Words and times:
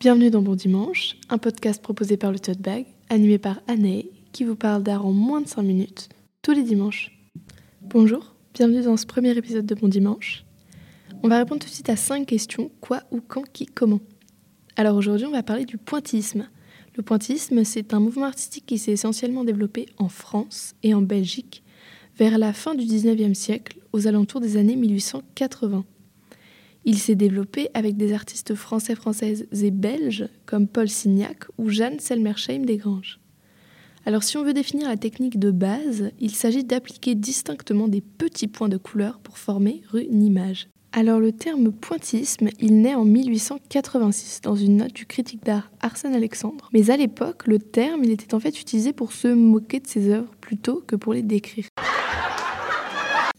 Bienvenue 0.00 0.30
dans 0.30 0.42
Bon 0.42 0.54
Dimanche, 0.54 1.16
un 1.28 1.38
podcast 1.38 1.82
proposé 1.82 2.16
par 2.16 2.30
le 2.30 2.38
Tote 2.38 2.60
Bag, 2.60 2.86
animé 3.08 3.36
par 3.36 3.60
Anne, 3.66 4.04
qui 4.30 4.44
vous 4.44 4.54
parle 4.54 4.84
d'art 4.84 5.04
en 5.04 5.10
moins 5.10 5.40
de 5.40 5.48
5 5.48 5.62
minutes, 5.62 6.08
tous 6.40 6.52
les 6.52 6.62
dimanches. 6.62 7.18
Bonjour, 7.82 8.36
bienvenue 8.54 8.82
dans 8.82 8.96
ce 8.96 9.06
premier 9.06 9.36
épisode 9.36 9.66
de 9.66 9.74
Bon 9.74 9.88
Dimanche. 9.88 10.44
On 11.24 11.28
va 11.28 11.38
répondre 11.38 11.60
tout 11.60 11.66
de 11.66 11.74
suite 11.74 11.90
à 11.90 11.96
5 11.96 12.26
questions, 12.26 12.70
quoi, 12.80 13.02
où, 13.10 13.20
quand, 13.20 13.42
qui, 13.52 13.66
comment. 13.66 13.98
Alors 14.76 14.96
aujourd'hui, 14.96 15.26
on 15.26 15.32
va 15.32 15.42
parler 15.42 15.64
du 15.64 15.78
pointillisme. 15.78 16.48
Le 16.94 17.02
pointillisme, 17.02 17.64
c'est 17.64 17.92
un 17.92 17.98
mouvement 17.98 18.26
artistique 18.26 18.66
qui 18.66 18.78
s'est 18.78 18.92
essentiellement 18.92 19.42
développé 19.42 19.86
en 19.98 20.08
France 20.08 20.76
et 20.84 20.94
en 20.94 21.02
Belgique 21.02 21.64
vers 22.16 22.38
la 22.38 22.52
fin 22.52 22.76
du 22.76 22.84
19e 22.84 23.34
siècle, 23.34 23.78
aux 23.92 24.06
alentours 24.06 24.40
des 24.40 24.58
années 24.58 24.76
1880. 24.76 25.84
Il 26.88 26.96
s'est 26.96 27.16
développé 27.16 27.68
avec 27.74 27.98
des 27.98 28.14
artistes 28.14 28.54
français, 28.54 28.94
françaises 28.94 29.46
et 29.62 29.70
belges 29.70 30.26
comme 30.46 30.66
Paul 30.66 30.88
Signac 30.88 31.44
ou 31.58 31.68
Jeanne 31.68 32.00
Selmersheim 32.00 32.64
Desgranges. 32.64 33.20
Alors 34.06 34.22
si 34.22 34.38
on 34.38 34.42
veut 34.42 34.54
définir 34.54 34.88
la 34.88 34.96
technique 34.96 35.38
de 35.38 35.50
base, 35.50 36.12
il 36.18 36.30
s'agit 36.30 36.64
d'appliquer 36.64 37.14
distinctement 37.14 37.88
des 37.88 38.00
petits 38.00 38.48
points 38.48 38.70
de 38.70 38.78
couleur 38.78 39.18
pour 39.18 39.36
former 39.36 39.82
une 39.92 40.22
image. 40.22 40.70
Alors 40.92 41.20
le 41.20 41.32
terme 41.32 41.72
pointillisme, 41.72 42.48
il 42.58 42.80
naît 42.80 42.94
en 42.94 43.04
1886 43.04 44.40
dans 44.40 44.56
une 44.56 44.78
note 44.78 44.94
du 44.94 45.04
critique 45.04 45.44
d'art 45.44 45.70
Arsène 45.82 46.14
Alexandre. 46.14 46.70
Mais 46.72 46.88
à 46.88 46.96
l'époque, 46.96 47.46
le 47.46 47.58
terme, 47.58 48.02
il 48.02 48.12
était 48.12 48.32
en 48.32 48.40
fait 48.40 48.58
utilisé 48.58 48.94
pour 48.94 49.12
se 49.12 49.28
moquer 49.28 49.80
de 49.80 49.86
ses 49.86 50.08
œuvres 50.08 50.34
plutôt 50.40 50.82
que 50.86 50.96
pour 50.96 51.12
les 51.12 51.22
décrire. 51.22 51.66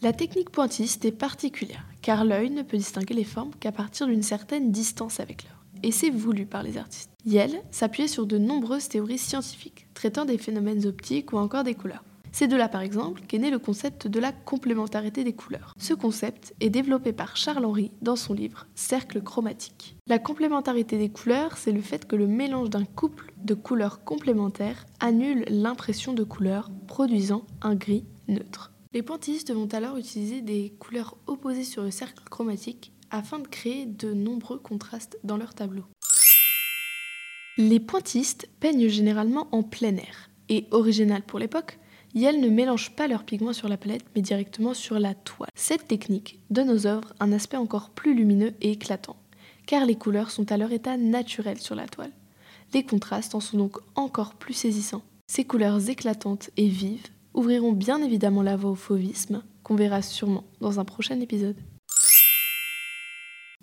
La 0.01 0.13
technique 0.13 0.49
pointilliste 0.49 1.03
est 1.03 1.11
particulière, 1.11 1.83
car 2.01 2.23
l'œil 2.23 2.51
ne 2.51 2.61
peut 2.61 2.77
distinguer 2.77 3.13
les 3.13 3.25
formes 3.25 3.51
qu'à 3.59 3.73
partir 3.73 4.07
d'une 4.07 4.23
certaine 4.23 4.71
distance 4.71 5.19
avec 5.19 5.43
l'œuvre. 5.43 5.65
Et 5.83 5.91
c'est 5.91 6.09
voulu 6.09 6.45
par 6.45 6.63
les 6.63 6.77
artistes. 6.77 7.11
Yale 7.25 7.61
s'appuyait 7.69 8.07
sur 8.07 8.25
de 8.25 8.37
nombreuses 8.37 8.87
théories 8.87 9.17
scientifiques, 9.17 9.87
traitant 9.93 10.23
des 10.23 10.37
phénomènes 10.37 10.85
optiques 10.85 11.33
ou 11.33 11.37
encore 11.37 11.65
des 11.65 11.75
couleurs. 11.75 12.05
C'est 12.31 12.47
de 12.47 12.55
là 12.55 12.69
par 12.69 12.79
exemple 12.79 13.23
qu'est 13.27 13.39
né 13.39 13.49
le 13.49 13.59
concept 13.59 14.07
de 14.07 14.19
la 14.21 14.31
complémentarité 14.31 15.25
des 15.25 15.33
couleurs. 15.33 15.73
Ce 15.77 15.93
concept 15.93 16.53
est 16.61 16.69
développé 16.69 17.11
par 17.11 17.35
Charles 17.35 17.65
Henry 17.65 17.91
dans 18.01 18.15
son 18.15 18.33
livre 18.33 18.67
Cercle 18.75 19.21
chromatique. 19.21 19.97
La 20.07 20.19
complémentarité 20.19 20.97
des 20.97 21.09
couleurs, 21.09 21.57
c'est 21.57 21.73
le 21.73 21.81
fait 21.81 22.07
que 22.07 22.15
le 22.15 22.27
mélange 22.27 22.69
d'un 22.69 22.85
couple 22.85 23.33
de 23.43 23.53
couleurs 23.53 24.05
complémentaires 24.05 24.85
annule 25.01 25.43
l'impression 25.49 26.13
de 26.13 26.23
couleurs, 26.23 26.69
produisant 26.87 27.43
un 27.61 27.75
gris 27.75 28.05
neutre. 28.29 28.71
Les 28.91 29.03
pointillistes 29.03 29.53
vont 29.53 29.67
alors 29.67 29.97
utiliser 29.97 30.41
des 30.41 30.73
couleurs 30.79 31.15
opposées 31.27 31.63
sur 31.63 31.83
le 31.83 31.91
cercle 31.91 32.23
chromatique 32.27 32.91
afin 33.11 33.37
de 33.37 33.47
créer 33.47 33.85
de 33.85 34.13
nombreux 34.13 34.57
contrastes 34.57 35.19
dans 35.23 35.37
leur 35.37 35.53
tableau. 35.53 35.83
Les 37.57 37.79
pointillistes 37.79 38.49
peignent 38.59 38.87
généralement 38.87 39.47
en 39.51 39.61
plein 39.61 39.95
air, 39.95 40.31
et 40.49 40.65
original 40.71 41.21
pour 41.21 41.37
l'époque, 41.37 41.77
Yale 42.15 42.39
ne 42.39 42.49
mélange 42.49 42.95
pas 42.95 43.07
leurs 43.07 43.25
pigments 43.25 43.53
sur 43.53 43.69
la 43.69 43.77
palette 43.77 44.05
mais 44.15 44.23
directement 44.23 44.73
sur 44.73 44.97
la 44.97 45.13
toile. 45.13 45.51
Cette 45.53 45.87
technique 45.87 46.39
donne 46.49 46.71
aux 46.71 46.87
œuvres 46.87 47.13
un 47.19 47.31
aspect 47.31 47.57
encore 47.57 47.91
plus 47.91 48.15
lumineux 48.15 48.55
et 48.59 48.71
éclatant, 48.71 49.17
car 49.67 49.85
les 49.85 49.97
couleurs 49.97 50.31
sont 50.31 50.51
à 50.51 50.57
leur 50.57 50.71
état 50.71 50.97
naturel 50.97 51.59
sur 51.59 51.75
la 51.75 51.87
toile. 51.87 52.13
Les 52.73 52.83
contrastes 52.83 53.35
en 53.35 53.39
sont 53.39 53.57
donc 53.57 53.77
encore 53.93 54.33
plus 54.33 54.55
saisissants. 54.55 55.03
Ces 55.27 55.45
couleurs 55.45 55.89
éclatantes 55.89 56.49
et 56.57 56.67
vives 56.67 57.05
ouvriront 57.33 57.73
bien 57.73 58.01
évidemment 58.01 58.41
la 58.41 58.55
voie 58.55 58.71
au 58.71 58.75
fauvisme, 58.75 59.43
qu'on 59.63 59.75
verra 59.75 60.01
sûrement 60.01 60.45
dans 60.61 60.79
un 60.79 60.85
prochain 60.85 61.19
épisode. 61.19 61.57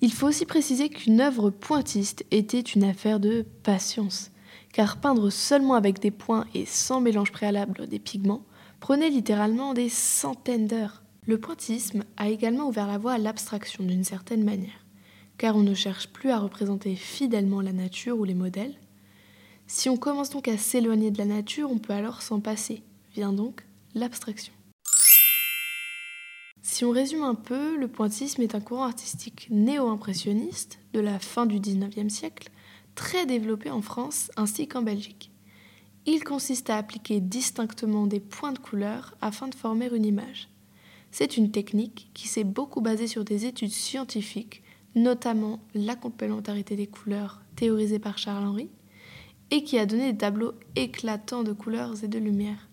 Il 0.01 0.13
faut 0.13 0.27
aussi 0.27 0.45
préciser 0.45 0.91
qu'une 0.91 1.21
œuvre 1.21 1.51
pointiste 1.51 2.27
était 2.31 2.61
une 2.61 2.85
affaire 2.85 3.19
de 3.19 3.47
patience, 3.63 4.31
car 4.73 5.01
peindre 5.01 5.31
seulement 5.31 5.75
avec 5.75 6.01
des 6.01 6.11
points 6.11 6.47
et 6.55 6.67
sans 6.67 7.01
mélange 7.01 7.33
préalable 7.33 7.87
des 7.87 7.99
pigments 7.99 8.45
prenait 8.79 9.09
littéralement 9.09 9.73
des 9.73 9.89
centaines 9.89 10.67
d'heures. 10.67 11.03
Le 11.27 11.41
pointillisme 11.41 12.05
a 12.19 12.29
également 12.29 12.69
ouvert 12.69 12.87
la 12.87 12.99
voie 12.99 13.15
à 13.15 13.19
l'abstraction 13.19 13.85
d'une 13.85 14.05
certaine 14.05 14.45
manière, 14.45 14.85
car 15.39 15.57
on 15.57 15.63
ne 15.63 15.75
cherche 15.75 16.09
plus 16.09 16.31
à 16.31 16.39
représenter 16.39 16.95
fidèlement 16.95 17.63
la 17.63 17.73
nature 17.73 18.19
ou 18.19 18.25
les 18.25 18.35
modèles. 18.35 18.75
Si 19.67 19.89
on 19.89 19.97
commence 19.97 20.31
donc 20.31 20.47
à 20.47 20.59
s'éloigner 20.59 21.11
de 21.11 21.19
la 21.19 21.25
nature, 21.25 21.71
on 21.71 21.79
peut 21.79 21.95
alors 21.95 22.23
s'en 22.23 22.41
passer, 22.41 22.83
vient 23.15 23.33
donc 23.33 23.66
l'abstraction. 23.97 24.53
Si 26.63 26.85
on 26.85 26.91
résume 26.91 27.23
un 27.23 27.35
peu, 27.35 27.77
le 27.79 27.89
pointillisme 27.89 28.43
est 28.43 28.55
un 28.55 28.61
courant 28.61 28.85
artistique 28.85 29.49
néo-impressionniste 29.51 30.79
de 30.93 31.01
la 31.01 31.19
fin 31.19 31.47
du 31.47 31.59
XIXe 31.59 32.13
siècle, 32.13 32.51
très 32.95 33.25
développé 33.25 33.71
en 33.71 33.81
France 33.81 34.31
ainsi 34.37 34.69
qu'en 34.69 34.83
Belgique. 34.83 35.31
Il 36.05 36.23
consiste 36.23 36.69
à 36.69 36.77
appliquer 36.77 37.21
distinctement 37.21 38.07
des 38.07 38.21
points 38.21 38.53
de 38.53 38.59
couleur 38.59 39.17
afin 39.23 39.49
de 39.49 39.55
former 39.55 39.89
une 39.93 40.05
image. 40.05 40.51
C'est 41.11 41.39
une 41.39 41.51
technique 41.51 42.11
qui 42.13 42.29
s'est 42.29 42.45
beaucoup 42.45 42.83
basée 42.83 43.07
sur 43.07 43.25
des 43.25 43.47
études 43.47 43.71
scientifiques, 43.71 44.63
notamment 44.95 45.61
la 45.75 45.97
complémentarité 45.97 46.77
des 46.77 46.87
couleurs 46.87 47.41
théorisée 47.57 47.99
par 47.99 48.19
Charles 48.19 48.47
Henry, 48.47 48.69
et 49.51 49.65
qui 49.65 49.79
a 49.79 49.87
donné 49.87 50.13
des 50.13 50.19
tableaux 50.19 50.53
éclatants 50.75 51.45
de 51.45 51.53
couleurs 51.53 52.05
et 52.05 52.09
de 52.09 52.19
lumière. 52.19 52.69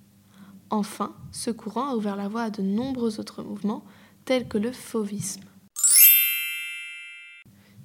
Enfin, 0.74 1.14
ce 1.32 1.52
courant 1.52 1.90
a 1.90 1.96
ouvert 1.96 2.16
la 2.16 2.28
voie 2.28 2.42
à 2.42 2.50
de 2.50 2.64
nombreux 2.64 3.20
autres 3.20 3.44
mouvements, 3.44 3.84
tels 4.26 4.48
que 4.48 4.58
le 4.58 4.72
fauvisme. 4.72 5.44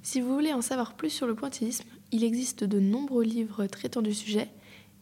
Si 0.01 0.21
vous 0.21 0.33
voulez 0.33 0.53
en 0.53 0.63
savoir 0.63 0.95
plus 0.95 1.11
sur 1.11 1.27
le 1.27 1.35
pointillisme, 1.35 1.87
il 2.11 2.23
existe 2.23 2.63
de 2.63 2.79
nombreux 2.79 3.23
livres 3.23 3.67
traitant 3.67 4.01
du 4.01 4.11
sujet, 4.11 4.49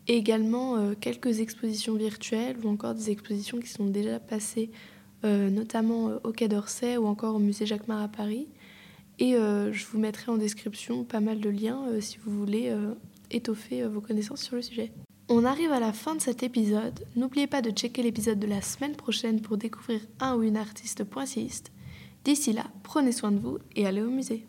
et 0.09 0.17
également 0.17 0.75
euh, 0.75 0.95
quelques 0.99 1.39
expositions 1.39 1.95
virtuelles 1.95 2.57
ou 2.61 2.67
encore 2.67 2.93
des 2.93 3.09
expositions 3.09 3.57
qui 3.57 3.69
sont 3.69 3.85
déjà 3.85 4.19
passées, 4.19 4.69
euh, 5.23 5.49
notamment 5.49 6.09
euh, 6.09 6.19
au 6.25 6.33
Quai 6.33 6.49
d'Orsay 6.49 6.97
ou 6.97 7.05
encore 7.07 7.35
au 7.35 7.39
musée 7.39 7.65
Jacquemart 7.65 8.01
à 8.01 8.09
Paris. 8.09 8.49
Et 9.19 9.31
je 9.31 9.85
vous 9.87 9.97
mettrai 9.97 10.29
en 10.29 10.37
description 10.37 11.03
pas 11.05 11.21
mal 11.21 11.39
de 11.39 11.49
liens 11.49 11.85
si 12.01 12.19
vous 12.19 12.37
voulez 12.37 12.71
étoffer 13.31 13.83
vos 13.87 13.99
connaissances 13.99 14.43
sur 14.43 14.55
le 14.55 14.61
sujet. 14.61 14.91
On 15.29 15.43
arrive 15.43 15.73
à 15.73 15.81
la 15.81 15.91
fin 15.91 16.15
de 16.15 16.21
cet 16.21 16.41
épisode. 16.41 17.05
N'oubliez 17.17 17.47
pas 17.47 17.61
de 17.61 17.71
checker 17.71 18.01
l'épisode 18.01 18.39
de 18.39 18.47
la 18.47 18.61
semaine 18.61 18.95
prochaine 18.95 19.41
pour 19.41 19.57
découvrir 19.57 19.99
un 20.21 20.35
ou 20.35 20.43
une 20.43 20.55
artiste 20.55 21.03
pointilliste. 21.03 21.69
D'ici 22.23 22.53
là, 22.53 22.63
prenez 22.81 23.11
soin 23.11 23.33
de 23.33 23.39
vous 23.39 23.57
et 23.75 23.85
allez 23.85 24.01
au 24.01 24.09
musée. 24.09 24.45